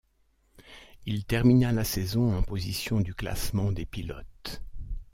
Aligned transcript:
Il 1.05 1.25
termina 1.25 1.71
la 1.71 1.83
saison 1.83 2.35
en 2.35 2.41
position 2.41 3.01
du 3.01 3.13
classement 3.13 3.71
des 3.71 3.85
pilotes. 3.85 4.63